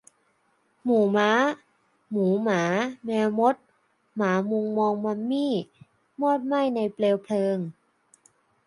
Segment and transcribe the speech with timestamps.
[0.83, 1.31] หมู่ม้า
[2.11, 2.63] หมูหมา
[3.05, 3.55] แมวมด
[4.19, 5.53] มามุงมองมัมมี่
[6.21, 7.57] มอดไหม้ในเปลวเพลิง